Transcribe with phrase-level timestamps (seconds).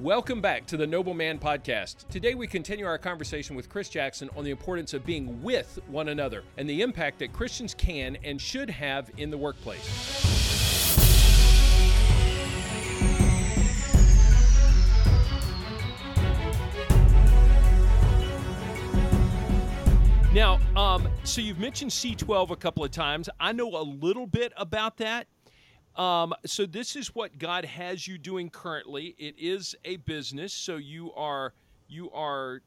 [0.00, 2.06] Welcome back to the Noble Man Podcast.
[2.06, 6.10] Today we continue our conversation with Chris Jackson on the importance of being with one
[6.10, 10.38] another and the impact that Christians can and should have in the workplace.
[20.32, 23.28] Now, um, so you've mentioned C12 a couple of times.
[23.40, 25.26] I know a little bit about that.
[25.98, 29.16] Um, so this is what God has you doing currently.
[29.18, 31.52] It is a business, so you are
[31.88, 32.62] you are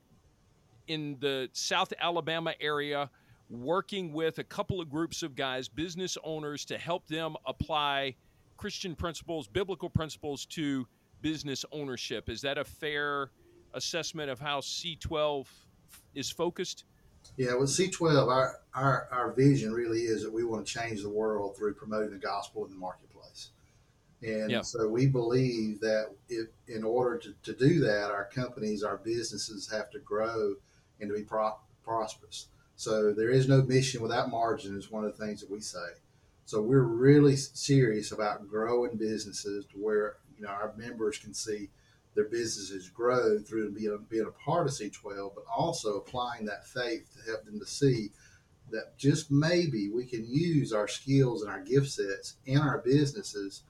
[0.88, 3.10] in the South Alabama area
[3.50, 8.16] working with a couple of groups of guys, business owners, to help them apply
[8.58, 10.86] Christian principles, biblical principles to
[11.22, 12.30] business ownership.
[12.30, 13.32] Is that a fair
[13.74, 15.48] assessment of how C12
[16.16, 16.84] is focused?
[17.38, 21.10] Yeah, with C12, our, our, our vision really is that we want to change the
[21.10, 23.11] world through promoting the gospel in the marketplace.
[24.24, 24.62] And yeah.
[24.62, 29.70] so we believe that if, in order to, to do that, our companies, our businesses
[29.72, 30.56] have to grow
[31.00, 32.48] and to be pro- prosperous.
[32.76, 35.98] So there is no mission without margin is one of the things that we say.
[36.46, 41.70] So we're really serious about growing businesses to where you know our members can see
[42.16, 47.08] their businesses grow through being, being a part of C12, but also applying that faith
[47.16, 48.12] to help them to see
[48.72, 53.64] that just maybe we can use our skills and our gift sets in our businesses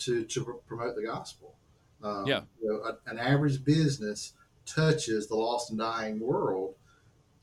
[0.00, 1.56] to, to promote the gospel.
[2.02, 2.42] Um, yeah.
[2.62, 4.32] You know, a, an average business
[4.66, 6.74] touches the lost and dying world,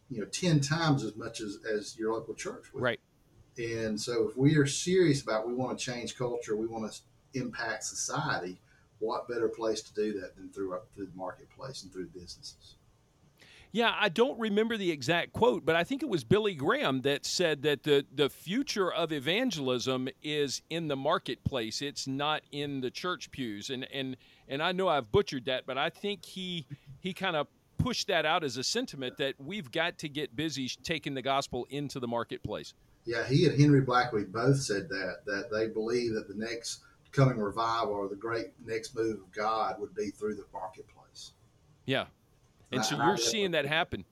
[0.10, 2.84] you know, 10 times as much as, as your local church would.
[2.84, 3.00] Right.
[3.58, 7.00] And so if we are serious about we want to change culture, we want to
[7.40, 8.60] impact society,
[9.00, 12.77] what better place to do that than through, through the marketplace and through businesses?
[13.78, 17.28] Yeah, I don't remember the exact quote, but I think it was Billy Graham that
[17.28, 21.84] said that the, the future of evangelism is in the marketplace.
[21.84, 23.70] It's not in the church pews.
[23.70, 24.18] And and
[24.48, 26.66] and I know I've butchered that, but I think he
[27.02, 27.46] he kind of
[27.78, 31.68] pushed that out as a sentiment that we've got to get busy taking the gospel
[31.70, 32.74] into the marketplace.
[33.06, 36.80] Yeah, he and Henry Blackaby both said that that they believe that the next
[37.12, 41.34] coming revival or the great next move of God would be through the marketplace.
[41.86, 42.08] Yeah,
[42.72, 44.06] and so you're seeing that happen.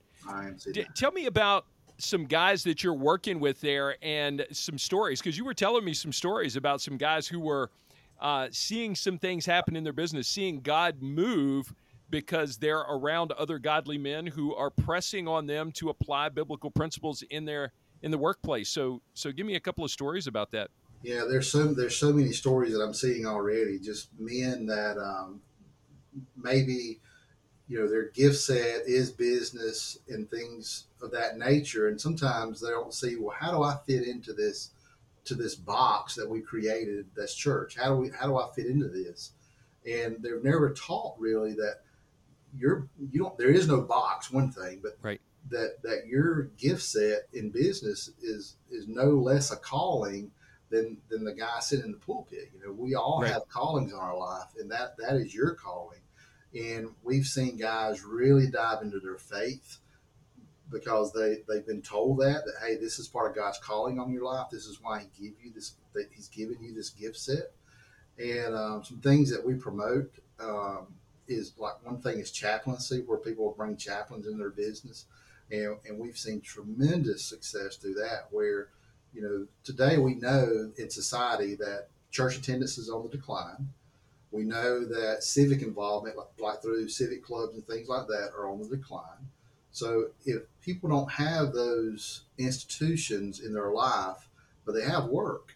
[0.72, 0.96] D- that.
[0.96, 1.66] Tell me about
[1.98, 5.94] some guys that you're working with there and some stories because you were telling me
[5.94, 7.72] some stories about some guys who were
[8.20, 11.74] uh, seeing some things happen in their business, seeing God move
[12.10, 17.24] because they're around other godly men who are pressing on them to apply biblical principles
[17.30, 17.72] in their
[18.04, 18.70] in the workplace.
[18.70, 20.70] So so give me a couple of stories about that.
[21.02, 23.80] Yeah, there's so there's so many stories that I'm seeing already.
[23.80, 25.42] Just men that um,
[26.42, 27.00] maybe
[27.68, 31.88] you know their gift set is business and things of that nature.
[31.88, 34.72] And sometimes they don't see well how do i fit into this
[35.26, 37.76] to this box that we created that's church?
[37.76, 39.32] How do we how do i fit into this?
[39.86, 41.82] And they're never taught really that
[42.58, 45.20] you're you don't there is no box one thing but right.
[45.50, 50.32] that that your gift set in business is is no less a calling
[50.70, 52.52] than than the guy sitting in the pulpit.
[52.54, 53.32] You know we all right.
[53.32, 56.00] have callings in our life and that that is your calling
[56.56, 59.80] and we've seen guys really dive into their faith
[60.72, 64.12] because they, they've been told that, that, hey, this is part of God's calling on
[64.12, 64.48] your life.
[64.52, 67.52] This is why he give you this, that he's given you this gift set.
[68.18, 70.88] And um, some things that we promote um,
[71.28, 75.06] is like one thing is chaplaincy, where people bring chaplains in their business.
[75.52, 78.70] And, and we've seen tremendous success through that, where,
[79.14, 83.70] you know, today we know in society that church attendance is on the decline
[84.36, 88.50] we know that civic involvement, like, like through civic clubs and things like that, are
[88.50, 89.30] on the decline.
[89.72, 94.30] So if people don't have those institutions in their life,
[94.66, 95.56] but they have work,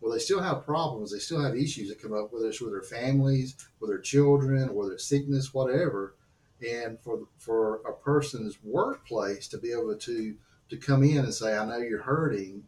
[0.00, 1.12] well, they still have problems.
[1.12, 4.74] They still have issues that come up, whether it's with their families, with their children,
[4.74, 6.14] whether it's sickness, whatever.
[6.60, 10.36] And for for a person's workplace to be able to
[10.70, 12.66] to come in and say, "I know you're hurting,"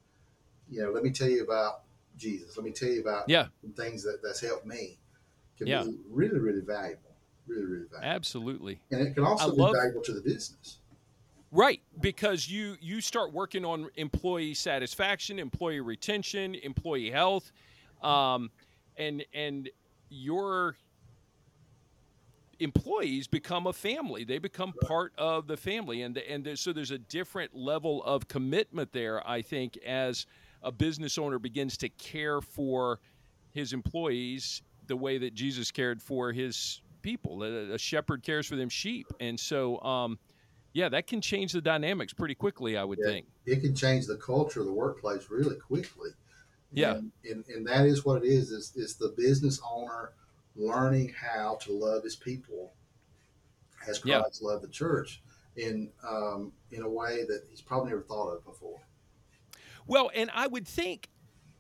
[0.68, 1.82] you know, let me tell you about
[2.16, 2.56] Jesus.
[2.56, 3.48] Let me tell you about yeah.
[3.76, 4.98] things that that's helped me
[5.58, 5.82] can yeah.
[5.82, 7.02] be really, really valuable.
[7.46, 8.08] Really, really valuable.
[8.08, 8.80] Absolutely.
[8.90, 10.78] And it can also I be love, valuable to the business.
[11.52, 17.52] Right, because you you start working on employee satisfaction, employee retention, employee health,
[18.02, 18.50] um,
[18.96, 19.70] and and
[20.08, 20.76] your
[22.58, 24.24] employees become a family.
[24.24, 28.26] They become part of the family, and and there's, so there's a different level of
[28.26, 29.24] commitment there.
[29.24, 30.26] I think as
[30.62, 32.98] a business owner begins to care for
[33.52, 37.42] his employees the way that Jesus cared for his people.
[37.42, 40.18] A, shepherd cares for them sheep, and so um,
[40.72, 42.76] yeah, that can change the dynamics pretty quickly.
[42.76, 46.10] I would yeah, think it can change the culture of the workplace really quickly.
[46.72, 48.50] Yeah, and, and, and that is what it is.
[48.50, 50.12] Is is the business owner
[50.56, 52.72] learning how to love his people
[53.88, 54.48] as Christ yeah.
[54.48, 55.22] loved the church
[55.56, 58.80] in um, in a way that he's probably never thought of before.
[59.86, 61.08] Well, and I would think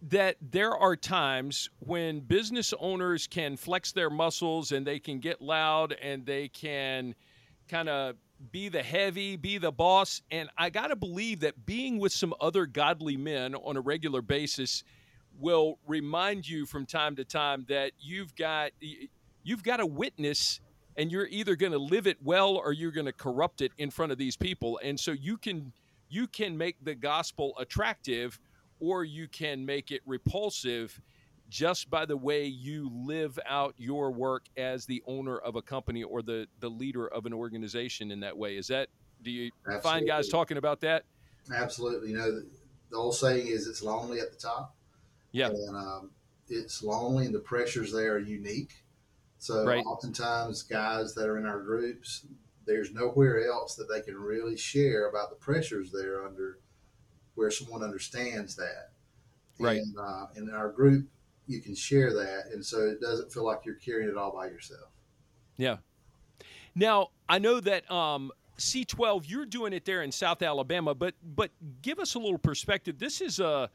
[0.08, 5.40] that there are times when business owners can flex their muscles and they can get
[5.40, 7.14] loud and they can
[7.68, 8.16] kind of
[8.52, 10.20] be the heavy, be the boss.
[10.30, 14.20] And I got to believe that being with some other godly men on a regular
[14.20, 14.84] basis
[15.40, 18.72] will remind you from time to time that you've got
[19.42, 20.60] you've got a witness
[20.96, 23.90] and you're either going to live it well or you're going to corrupt it in
[23.90, 24.78] front of these people.
[24.82, 25.72] And so you can
[26.08, 28.38] you can make the gospel attractive
[28.84, 31.00] or you can make it repulsive
[31.48, 36.02] just by the way you live out your work as the owner of a company
[36.02, 38.88] or the the leader of an organization in that way is that
[39.22, 39.82] do you Absolutely.
[39.82, 41.04] find guys talking about that
[41.52, 42.10] Absolutely.
[42.10, 42.46] You know, the,
[42.90, 44.74] the old saying is it's lonely at the top.
[45.32, 45.48] Yeah.
[45.48, 46.10] And um,
[46.48, 48.84] it's lonely and the pressures there are unique.
[49.38, 49.84] So right.
[49.84, 52.26] oftentimes guys that are in our groups,
[52.66, 56.60] there's nowhere else that they can really share about the pressures they're under
[57.34, 58.90] where someone understands that.
[59.58, 59.78] Right.
[59.78, 61.06] And uh, in our group,
[61.46, 62.52] you can share that.
[62.52, 64.88] And so it doesn't feel like you're carrying it all by yourself.
[65.56, 65.76] Yeah.
[66.74, 71.50] Now, I know that um, C12, you're doing it there in South Alabama, but but
[71.82, 72.98] give us a little perspective.
[72.98, 73.70] This is a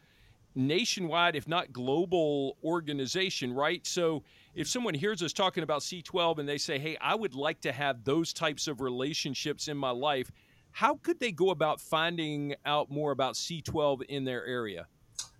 [0.55, 3.85] nationwide, if not global, organization, right?
[3.85, 4.23] So
[4.55, 7.71] if someone hears us talking about C12 and they say, hey, I would like to
[7.71, 10.31] have those types of relationships in my life,
[10.71, 14.87] how could they go about finding out more about C12 in their area?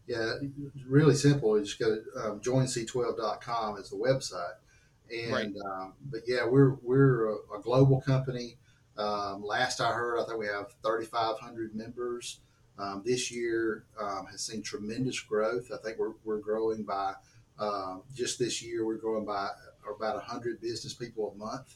[0.08, 0.34] Yeah,
[0.88, 1.58] really simple.
[1.58, 4.56] You just go to um, joinc12.com is the website.
[5.12, 5.52] And right.
[5.66, 8.58] um, but yeah, we're we're a, a global company.
[8.98, 12.42] Um, last I heard, I think we have 3,500 members.
[12.78, 15.70] Um, this year um, has seen tremendous growth.
[15.74, 17.14] I think we're, we're growing by
[17.60, 18.86] um, just this year.
[18.86, 19.50] We're growing by
[19.84, 21.76] about 100 business people a month.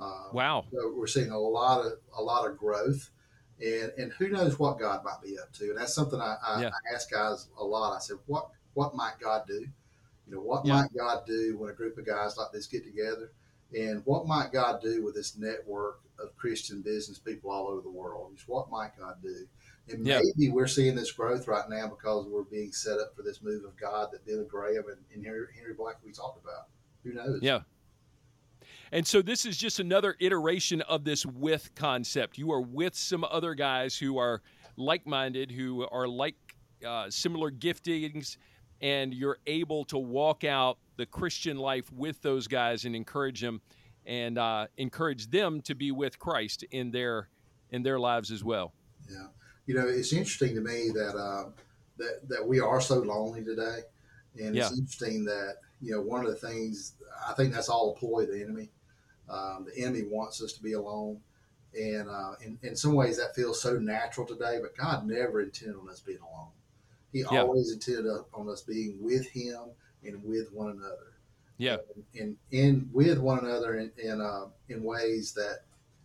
[0.00, 0.64] Um, wow!
[0.72, 3.10] So we're seeing a lot of a lot of growth,
[3.60, 5.70] and and who knows what God might be up to.
[5.70, 6.68] And that's something I, I, yeah.
[6.68, 7.96] I ask guys a lot.
[7.96, 9.66] I said, what what might God do?
[10.26, 10.74] You know, what yeah.
[10.74, 13.32] might God do when a group of guys like this get together?
[13.76, 17.90] And what might God do with this network of Christian business people all over the
[17.90, 18.32] world?
[18.34, 19.46] Just what might God do?
[19.88, 20.20] And yeah.
[20.38, 23.64] maybe we're seeing this growth right now because we're being set up for this move
[23.64, 26.68] of God that Billy Graham and, and Henry, Henry Black we talked about.
[27.02, 27.40] Who knows?
[27.42, 27.60] Yeah.
[28.92, 32.38] And so this is just another iteration of this with concept.
[32.38, 34.42] You are with some other guys who are
[34.76, 36.36] like minded, who are like
[36.86, 38.36] uh, similar giftings,
[38.80, 43.60] and you're able to walk out the Christian life with those guys and encourage them
[44.06, 47.28] and uh, encourage them to be with Christ in their
[47.70, 48.72] in their lives as well.
[49.10, 49.26] Yeah,
[49.66, 51.50] you know, it's interesting to me that uh,
[51.96, 53.80] that that we are so lonely today,
[54.38, 54.66] and yeah.
[54.66, 56.94] it's interesting that you know one of the things
[57.28, 58.70] I think that's all a ploy of the enemy.
[59.28, 61.20] Um, the enemy wants us to be alone,
[61.78, 64.58] and uh, in, in some ways that feels so natural today.
[64.60, 66.50] But God never intended on us being alone.
[67.12, 67.40] He yeah.
[67.40, 69.60] always intended on us being with Him
[70.02, 71.12] and with one another.
[71.56, 71.76] Yeah,
[72.18, 75.60] and, and, with one another in in, uh, in ways that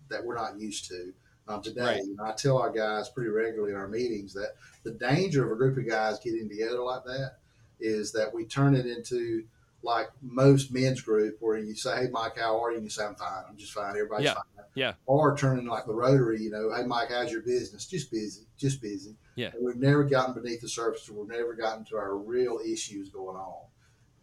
[0.09, 1.13] that we're not used to
[1.47, 1.81] um, today.
[1.81, 2.03] Right.
[2.03, 5.51] You know, I tell our guys pretty regularly in our meetings that the danger of
[5.51, 7.37] a group of guys getting together like that
[7.79, 9.43] is that we turn it into
[9.81, 12.77] like most men's group where you say, Hey, Mike, how are you?
[12.77, 13.43] And you say, I'm fine.
[13.47, 13.91] I'm just fine.
[13.91, 14.33] Everybody's yeah.
[14.33, 14.65] fine.
[14.75, 14.93] Yeah.
[15.05, 17.85] Or turning like the Rotary, you know, Hey, Mike, how's your business?
[17.85, 19.15] Just busy, just busy.
[19.35, 19.51] Yeah.
[19.53, 21.09] And we've never gotten beneath the surface.
[21.09, 23.65] We've never gotten to our real issues going on.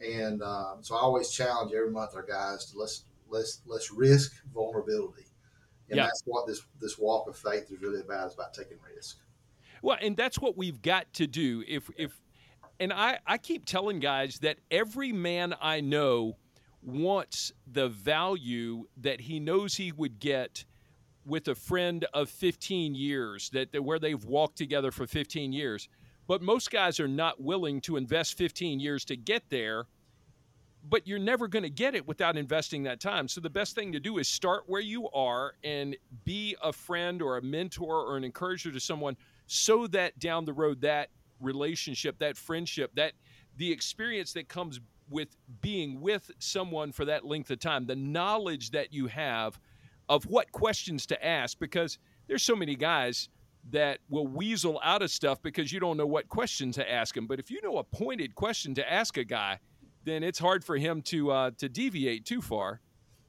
[0.00, 4.32] And um, so I always challenge every month our guys to let's let's let's risk
[4.52, 5.24] vulnerability,
[5.88, 6.04] and yeah.
[6.04, 8.28] that's what this this walk of faith is really about.
[8.28, 9.16] Is about taking risk.
[9.82, 11.64] Well, and that's what we've got to do.
[11.66, 12.20] If if
[12.78, 16.36] and I, I keep telling guys that every man I know
[16.82, 20.64] wants the value that he knows he would get
[21.24, 25.88] with a friend of 15 years that, that where they've walked together for 15 years.
[26.28, 29.86] But most guys are not willing to invest 15 years to get there
[30.88, 33.28] but you're never going to get it without investing that time.
[33.28, 37.20] So the best thing to do is start where you are and be a friend
[37.20, 39.16] or a mentor or an encourager to someone
[39.46, 43.12] so that down the road that relationship, that friendship, that
[43.56, 48.70] the experience that comes with being with someone for that length of time, the knowledge
[48.70, 49.58] that you have
[50.08, 53.28] of what questions to ask, because there's so many guys
[53.70, 57.26] that will weasel out of stuff because you don't know what question to ask him.
[57.26, 59.58] But if you know a pointed question to ask a guy,
[60.04, 62.80] then it's hard for him to uh, to deviate too far.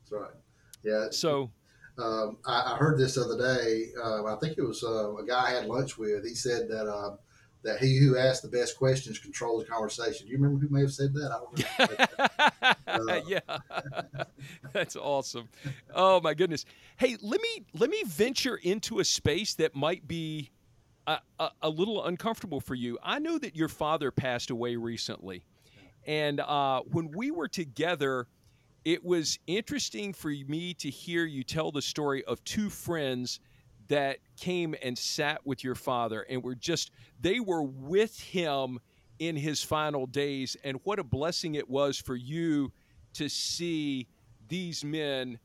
[0.02, 0.32] That's right.
[0.84, 1.08] Yeah.
[1.10, 1.52] So
[1.98, 3.88] um, I, I, heard this other day.
[4.02, 6.24] Uh, I think it was uh, a guy I had lunch with.
[6.24, 7.18] He said that um,
[7.68, 10.26] that he who asks the best questions controls the conversation.
[10.26, 11.32] Do you remember who may have said that?
[11.32, 14.24] I don't uh, yeah,
[14.74, 15.50] that's awesome.
[15.94, 16.64] Oh my goodness.
[16.98, 20.50] Hey, let me let me venture into a space that might be
[21.08, 22.98] a, a, a little uncomfortable for you.
[23.04, 25.44] I know that your father passed away recently,
[26.06, 28.28] and uh, when we were together,
[28.86, 33.42] it was interesting for me to hear you tell the story of two friends
[33.88, 38.80] that came and sat with your father and were just they were with him
[39.20, 40.56] in his final days.
[40.64, 42.72] And what a blessing it was for you
[43.14, 44.08] to see
[44.48, 45.40] these men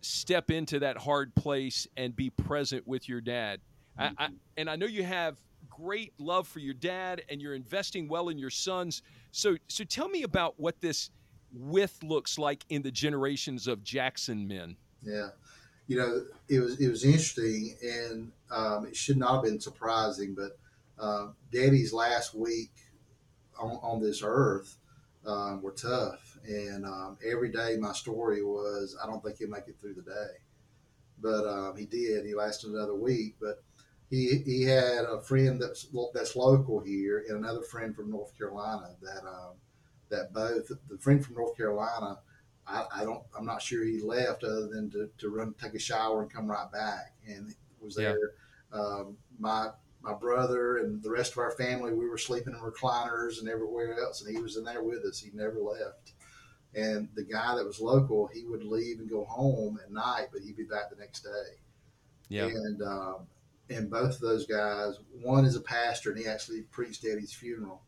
[0.00, 3.60] step into that hard place and be present with your dad.
[3.96, 5.36] I, I, and i know you have
[5.70, 9.02] great love for your dad and you're investing well in your sons.
[9.30, 11.10] So so tell me about what this
[11.52, 14.76] with looks like in the generations of jackson men.
[15.02, 15.28] Yeah
[15.86, 20.34] you know, it was it was interesting, and um, it should not have been surprising.
[20.34, 20.58] But
[20.98, 22.72] uh, Daddy's last week
[23.60, 24.76] on, on this earth
[25.26, 29.68] um, were tough, and um, every day my story was, I don't think he'll make
[29.68, 30.38] it through the day,
[31.20, 32.24] but um, he did.
[32.24, 33.62] He lasted another week, but.
[34.10, 38.90] He, he had a friend that's that's local here and another friend from North Carolina
[39.02, 39.54] that um,
[40.10, 42.18] that both the friend from North Carolina
[42.66, 45.78] I, I, don't I'm not sure he left other than to, to run take a
[45.78, 48.18] shower and come right back and was there.
[48.72, 48.80] Yeah.
[48.80, 49.68] um, my
[50.02, 53.98] my brother and the rest of our family we were sleeping in recliners and everywhere
[53.98, 55.20] else and he was in there with us.
[55.20, 56.12] He never left.
[56.74, 60.42] And the guy that was local he would leave and go home at night but
[60.42, 61.58] he'd be back the next day.
[62.28, 62.46] Yeah.
[62.46, 63.26] And um,
[63.70, 67.32] and both of those guys one is a pastor and he actually preached at his
[67.32, 67.82] funeral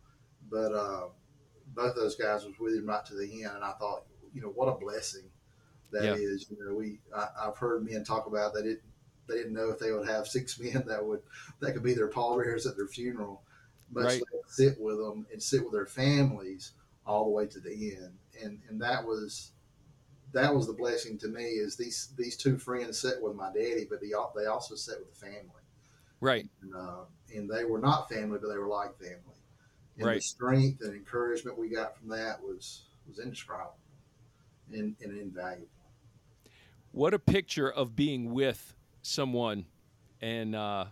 [0.51, 1.09] but uh,
[1.75, 4.05] both of those guys was with him right to the end and I thought
[4.37, 5.25] you know what a blessing
[5.91, 6.13] that yeah.
[6.13, 6.47] is.
[6.51, 8.83] You know, we I, have heard men talk about that it
[9.27, 11.23] they didn't know if they would have six men that would
[11.61, 13.43] that could be their pallbearers at their funeral,
[13.91, 14.23] much right.
[14.47, 16.73] sit with them and sit with their families
[17.07, 18.13] all the way to the end.
[18.45, 19.53] And and that was
[20.33, 23.87] that was the blessing to me is these these two friends sat with my daddy,
[23.89, 25.63] but they they also sat with the family.
[26.21, 26.49] Right.
[26.63, 29.21] And, uh, and they were not family, but they were like family.
[29.99, 30.15] And right.
[30.17, 33.77] the strength and encouragement we got from that was was indescribable
[34.73, 35.69] and, and invaluable.
[36.93, 39.67] What a picture of being with someone
[40.21, 40.87] and uh,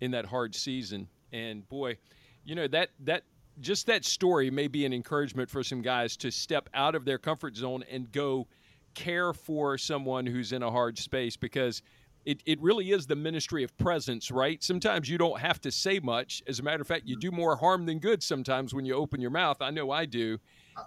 [0.00, 1.08] in that hard season.
[1.32, 1.98] And boy,
[2.44, 3.22] you know that that
[3.60, 7.18] just that story may be an encouragement for some guys to step out of their
[7.18, 8.46] comfort zone and go
[8.94, 11.82] care for someone who's in a hard space because
[12.24, 14.62] it, it really is the ministry of presence, right?
[14.62, 16.42] Sometimes you don't have to say much.
[16.48, 19.20] As a matter of fact, you do more harm than good sometimes when you open
[19.20, 19.58] your mouth.
[19.60, 20.38] I know I do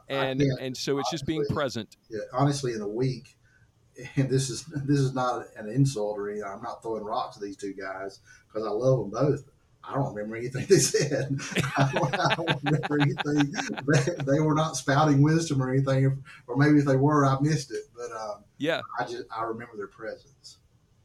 [0.08, 1.98] and and so it's honestly, just being present.
[2.10, 3.38] Yeah, honestly, in a week,
[4.16, 6.48] and this is this is not an insult or anything.
[6.48, 9.44] I'm not throwing rocks at these two guys because I love them both.
[9.84, 11.40] I don't remember anything they said.
[11.78, 13.54] I don't, remember anything.
[13.88, 17.72] They, they, were not spouting wisdom or anything, or maybe if they were, I missed
[17.72, 17.84] it.
[17.96, 20.58] But um, yeah, I just I remember their presence.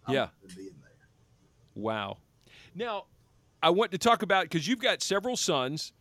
[0.06, 1.82] I yeah, being there.
[1.82, 2.18] Wow.
[2.74, 3.04] Now,
[3.62, 5.92] I want to talk about because you've got several sons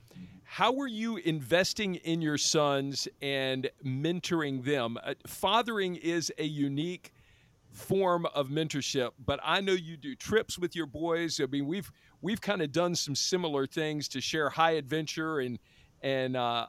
[0.53, 4.99] how were you investing in your sons and mentoring them?
[5.03, 7.11] Uh, fathering is a unique
[7.71, 11.39] form of mentorship, but I know you do trips with your boys.
[11.41, 11.91] I mean, we've
[12.21, 15.57] we've kind of done some similar things to share high adventure and
[16.03, 16.67] and uh,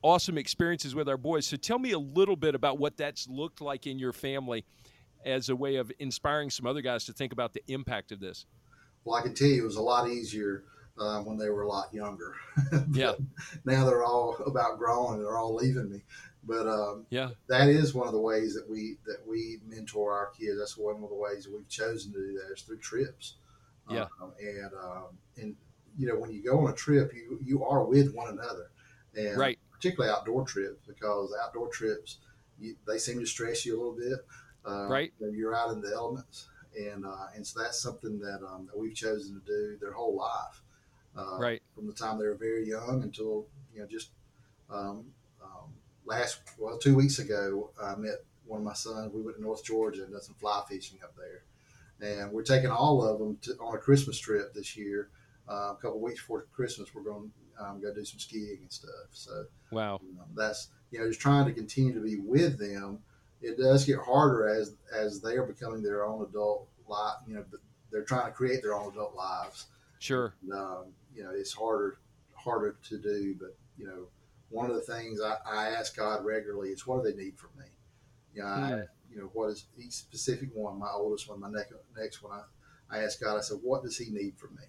[0.00, 1.44] awesome experiences with our boys.
[1.44, 4.64] So tell me a little bit about what that's looked like in your family
[5.26, 8.46] as a way of inspiring some other guys to think about the impact of this.
[9.04, 10.64] Well, I can tell you it was a lot easier
[11.00, 12.34] uh, when they were a lot younger.
[12.92, 13.14] yeah.
[13.64, 16.02] Now they're all about grown and they're all leaving me.
[16.44, 20.30] But um, yeah, that is one of the ways that we that we mentor our
[20.38, 20.58] kids.
[20.58, 23.34] That's one of the ways we've chosen to do that is through trips.
[23.90, 25.04] Yeah, um, and um,
[25.36, 25.56] and
[25.98, 28.70] you know when you go on a trip, you you are with one another,
[29.14, 29.58] and right.
[29.70, 32.18] particularly outdoor trips because outdoor trips
[32.58, 34.24] you, they seem to stress you a little bit.
[34.66, 38.66] Uh, right, you're out in the elements, and uh, and so that's something that um,
[38.66, 40.62] that we've chosen to do their whole life
[41.16, 44.10] uh, right from the time they were very young until you know just
[44.70, 45.04] um,
[45.42, 45.72] um,
[46.04, 49.12] last well two weeks ago I met one of my sons.
[49.14, 52.70] We went to North Georgia and done some fly fishing up there, and we're taking
[52.70, 55.08] all of them to, on a Christmas trip this year.
[55.48, 58.72] Uh, a couple weeks before Christmas, we're going to um, go do some skiing and
[58.72, 59.08] stuff.
[59.12, 62.98] So wow, you know, that's you know just trying to continue to be with them.
[63.42, 67.14] It does get harder as as they are becoming their own adult life.
[67.26, 67.44] You know,
[67.90, 69.66] they're trying to create their own adult lives.
[69.98, 70.34] Sure.
[70.42, 71.98] And, um, you know, it's harder
[72.34, 73.36] harder to do.
[73.38, 74.08] But you know,
[74.48, 77.50] one of the things I, I ask God regularly is, what do they need from
[77.58, 77.66] me?
[78.34, 80.78] You know, I, you know, what is each specific one?
[80.78, 82.32] My oldest one, my next next one.
[82.32, 83.36] I, I ask God.
[83.36, 84.64] I said, what does He need from me?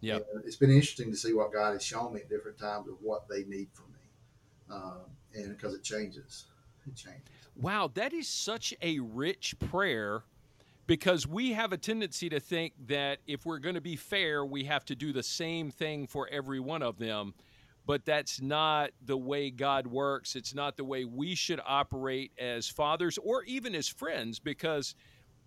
[0.00, 2.94] Yeah, it's been interesting to see what God has shown me at different times of
[3.00, 5.00] what they need from me, um,
[5.34, 6.46] and because it changes,
[6.86, 7.24] it changes.
[7.56, 10.22] Wow, that is such a rich prayer
[10.88, 14.64] because we have a tendency to think that if we're going to be fair, we
[14.64, 17.34] have to do the same thing for every one of them.
[17.86, 20.34] But that's not the way God works.
[20.34, 24.94] It's not the way we should operate as fathers or even as friends because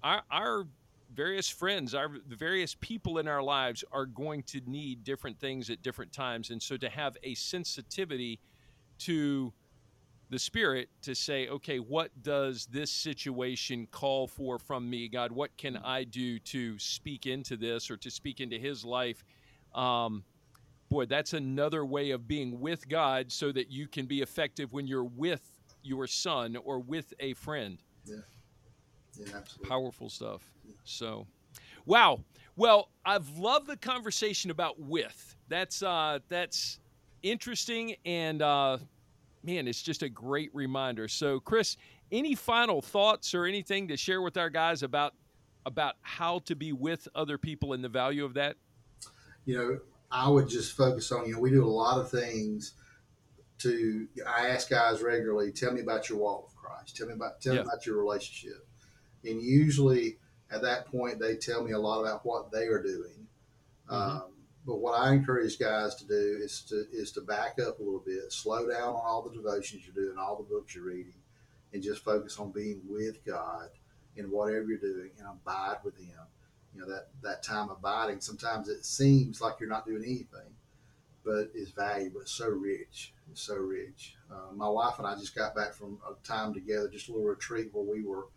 [0.04, 0.68] our, our
[1.12, 5.82] various friends, our various people in our lives are going to need different things at
[5.82, 6.52] different times.
[6.52, 8.40] And so to have a sensitivity
[9.00, 9.54] to
[10.32, 15.32] the Spirit to say, okay, what does this situation call for from me, God?
[15.32, 19.26] What can I do to speak into this or to speak into His life?
[19.76, 20.24] Um,
[20.90, 24.88] boy, that's another way of being with God so that you can be effective when
[24.88, 25.42] you're with
[25.84, 27.78] your son or with a friend.
[28.06, 28.16] Yeah.
[29.18, 29.70] Yeah, absolutely.
[29.70, 30.50] Powerful stuff.
[30.86, 31.28] So,
[31.86, 32.22] wow.
[32.56, 35.36] Well, I've loved the conversation about with.
[35.50, 36.80] That's uh, that's
[37.22, 38.78] interesting and uh,
[39.44, 41.08] man, it's just a great reminder.
[41.08, 41.78] So, Chris,
[42.12, 45.14] any final thoughts or anything to share with our guys about
[45.66, 48.56] about how to be with other people and the value of that?
[49.46, 49.80] You know,
[50.10, 51.28] I would just focus on.
[51.28, 52.74] You know, we do a lot of things.
[53.60, 56.98] To I ask guys regularly, tell me about your walk with Christ.
[56.98, 57.62] Tell me about tell Yeah.
[57.62, 58.68] me about your relationship.
[59.24, 60.18] And usually
[60.50, 63.28] at that point, they tell me a lot about what they are doing.
[63.88, 63.94] Mhm.
[63.94, 64.32] Um,
[64.66, 68.04] but what I encourage guys to do is to is to back up a little
[68.06, 71.14] bit, slow down on all the devotions you're doing, all the books you're reading,
[71.74, 73.70] and just focus on being with God
[74.16, 76.14] in whatever you're doing and abide with Him.
[76.74, 78.22] You know that that time abiding.
[78.22, 80.54] Sometimes it seems like you're not doing anything,
[81.26, 82.22] but it's valuable.
[82.22, 83.14] It's so rich.
[83.32, 84.16] It's so rich.
[84.32, 87.28] Uh, my wife and I just got back from a time together, just a little
[87.28, 88.28] retreat where we were,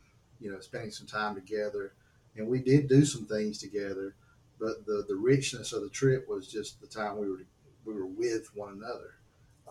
[0.41, 1.93] you know, spending some time together,
[2.37, 4.15] and we did do some things together
[4.59, 7.45] but the the richness of the trip was just the time we were
[7.85, 9.15] we were with one another.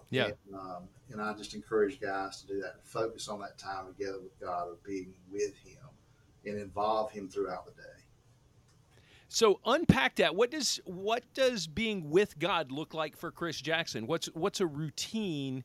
[0.09, 0.25] Yeah.
[0.25, 2.75] And, um, and I just encourage guys to do that.
[2.75, 5.83] And focus on that time together with God, of being with Him,
[6.45, 7.87] and involve Him throughout the day.
[9.27, 10.35] So unpack that.
[10.35, 14.05] What does what does being with God look like for Chris Jackson?
[14.05, 15.63] What's what's a routine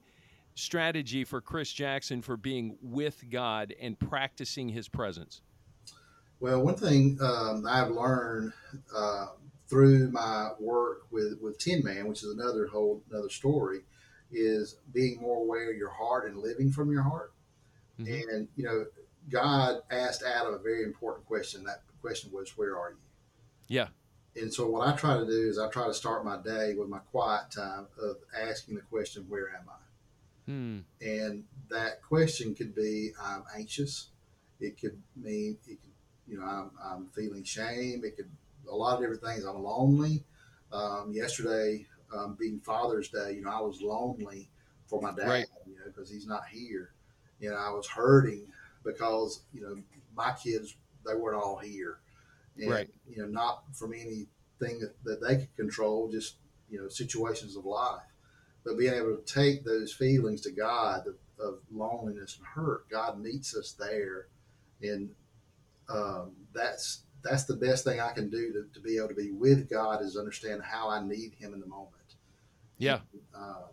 [0.55, 5.43] strategy for Chris Jackson for being with God and practicing His presence?
[6.41, 8.53] Well, one thing um, I've learned
[8.95, 9.29] uh,
[9.69, 13.81] through my work with with Tin Man, which is another whole another story,
[14.31, 17.33] is being more aware of your heart and living from your heart.
[17.99, 18.23] Mhm.
[18.33, 18.87] And you know,
[19.29, 21.65] God asked Adam a very important question.
[21.65, 22.99] That question was, "Where are you?"
[23.67, 23.89] Yeah.
[24.37, 26.89] And so, what I try to do is I try to start my day with
[26.89, 29.79] my quiet time of asking the question, "Where am I?"
[30.47, 30.79] Hmm.
[31.01, 34.11] And that question could be, "I'm anxious."
[34.61, 35.93] It could mean it could,
[36.29, 38.03] you know, I'm, I'm feeling shame.
[38.05, 38.29] It could
[38.71, 39.45] a lot of different things.
[39.45, 40.25] I'm lonely.
[40.73, 44.49] Um, yesterday, um, being Father's Day, you know, I was lonely
[44.87, 45.47] for my dad, Right.
[45.67, 46.91] you know, because he's not here.
[47.41, 48.47] You know, I was hurting
[48.85, 49.77] because you know
[50.15, 51.99] my kids they weren't all here,
[52.59, 52.91] and Right.
[53.09, 54.27] you know, not from anything
[54.81, 56.37] that, that they could control, just
[56.71, 58.03] you know, situations of life.
[58.65, 63.19] But being able to take those feelings to God of, of loneliness and hurt, God
[63.19, 64.27] meets us there,
[64.83, 65.11] and
[65.89, 69.31] um, that's that's the best thing I can do to, to be able to be
[69.33, 71.95] with God is understand how I need Him in the moment.
[72.79, 73.01] Yeah.
[73.37, 73.65] Um,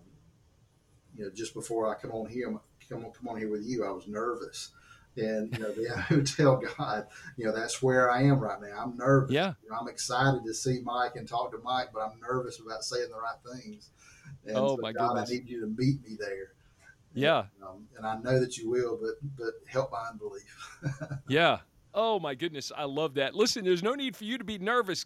[1.16, 2.48] you know, just before I come on here,
[2.90, 4.72] come on, come on here with you, I was nervous,
[5.16, 5.70] and you know,
[6.12, 8.84] able to tell God, you know, that's where I am right now.
[8.84, 9.32] I'm nervous.
[9.32, 9.54] Yeah.
[9.64, 12.84] You know, I'm excited to see Mike and talk to Mike, but I'm nervous about
[12.84, 13.92] saying the right things.
[14.46, 15.30] And Oh, so, my God, goodness.
[15.30, 16.54] I need you to meet me there.
[17.14, 17.46] Yeah.
[17.66, 20.80] Um, and I know that you will, but but help my unbelief.
[21.30, 21.60] Yeah.
[21.98, 23.36] Oh my goodness, I love that.
[23.36, 25.06] Listen, there's no need for you to be nervous.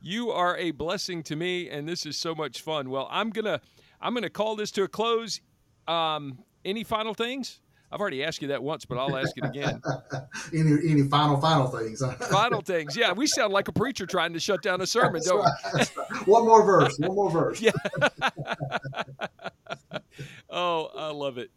[0.00, 2.88] You are a blessing to me, and this is so much fun.
[2.88, 3.60] Well, I'm gonna
[4.00, 5.42] I'm gonna call this to a close.
[5.86, 7.60] Um, any final things?
[7.92, 9.80] I've already asked you that once, but I'll ask it again.
[10.52, 12.02] any any final final things?
[12.30, 12.96] final things.
[12.96, 15.90] Yeah, we sound like a preacher trying to shut down a sermon, That's don't right,
[15.96, 16.26] right.
[16.26, 16.98] One more verse.
[16.98, 17.60] One more verse.
[17.62, 17.70] Yeah.
[20.50, 21.50] oh, I love it.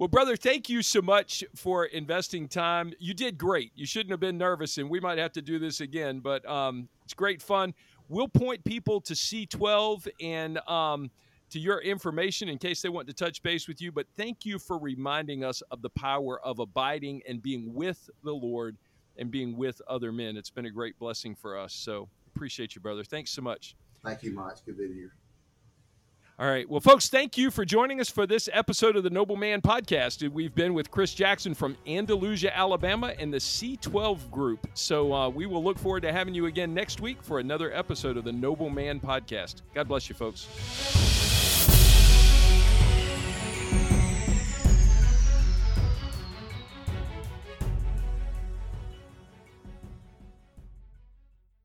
[0.00, 2.94] Well, brother, thank you so much for investing time.
[2.98, 3.70] You did great.
[3.74, 6.88] You shouldn't have been nervous, and we might have to do this again, but um,
[7.04, 7.74] it's great fun.
[8.08, 11.10] We'll point people to C12 and um,
[11.50, 13.92] to your information in case they want to touch base with you.
[13.92, 18.32] But thank you for reminding us of the power of abiding and being with the
[18.32, 18.78] Lord
[19.18, 20.38] and being with other men.
[20.38, 21.74] It's been a great blessing for us.
[21.74, 23.04] So appreciate you, brother.
[23.04, 23.76] Thanks so much.
[24.02, 24.64] Thank you, Mike.
[24.64, 25.12] Good to be here.
[26.40, 26.66] All right.
[26.70, 30.26] Well, folks, thank you for joining us for this episode of the Noble Man Podcast.
[30.32, 34.66] We've been with Chris Jackson from Andalusia, Alabama, and the C12 Group.
[34.72, 38.16] So uh, we will look forward to having you again next week for another episode
[38.16, 39.56] of the Noble Man Podcast.
[39.74, 41.39] God bless you, folks.